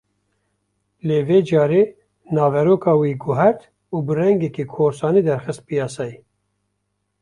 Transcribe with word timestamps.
Lê 1.07 1.19
vê 1.27 1.39
carê 1.49 1.83
naveroka 2.35 2.91
wê 3.01 3.11
guhert 3.23 3.61
û 3.95 3.97
bi 4.05 4.13
rengekî 4.19 4.65
korsanî 4.75 5.21
derxist 5.27 5.61
piyaseyê 5.67 6.19